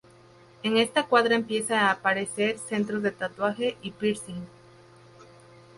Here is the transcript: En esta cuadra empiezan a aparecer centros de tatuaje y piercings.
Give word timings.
En 0.63 0.77
esta 0.77 1.03
cuadra 1.05 1.35
empiezan 1.35 1.77
a 1.77 1.91
aparecer 1.91 2.57
centros 2.57 3.03
de 3.03 3.11
tatuaje 3.11 3.77
y 3.83 3.91
piercings. 3.91 4.49